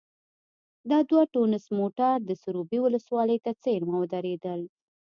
[0.89, 4.61] دا دوه ټونس موټر د سروبي ولسوالۍ ته څېرمه ودرېدل.